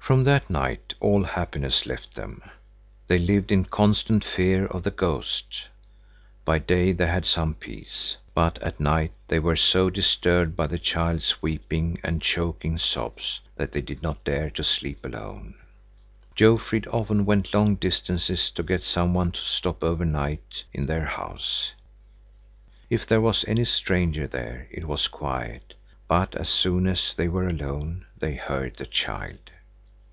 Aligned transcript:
From 0.00 0.24
that 0.24 0.50
night 0.50 0.94
all 0.98 1.22
happiness 1.22 1.86
left 1.86 2.16
them. 2.16 2.42
They 3.06 3.16
lived 3.20 3.52
in 3.52 3.64
constant 3.66 4.24
fear 4.24 4.66
of 4.66 4.82
the 4.82 4.90
ghost. 4.90 5.68
By 6.44 6.58
day 6.58 6.90
they 6.90 7.06
had 7.06 7.24
some 7.24 7.54
peace, 7.54 8.16
but 8.34 8.60
at 8.60 8.80
night 8.80 9.12
they 9.28 9.38
were 9.38 9.54
so 9.54 9.88
disturbed 9.88 10.56
by 10.56 10.66
the 10.66 10.80
child's 10.80 11.40
weeping 11.40 12.00
and 12.02 12.20
choking 12.20 12.76
sobs, 12.76 13.38
that 13.54 13.70
they 13.70 13.80
did 13.80 14.02
not 14.02 14.24
dare 14.24 14.50
to 14.50 14.64
sleep 14.64 15.04
alone. 15.04 15.54
Jofrid 16.34 16.88
often 16.88 17.24
went 17.24 17.54
long 17.54 17.76
distances 17.76 18.50
to 18.50 18.64
get 18.64 18.82
some 18.82 19.14
one 19.14 19.30
to 19.30 19.40
stop 19.40 19.84
over 19.84 20.04
night 20.04 20.64
in 20.72 20.86
their 20.86 21.04
house. 21.06 21.70
If 22.88 23.06
there 23.06 23.20
was 23.20 23.44
any 23.46 23.64
stranger 23.64 24.26
there, 24.26 24.66
it 24.72 24.88
was 24.88 25.06
quiet, 25.06 25.74
but 26.08 26.34
as 26.34 26.48
soon 26.48 26.88
as 26.88 27.14
they 27.14 27.28
were 27.28 27.46
alone, 27.46 28.06
they 28.18 28.34
heard 28.34 28.74
the 28.76 28.86
child. 28.86 29.38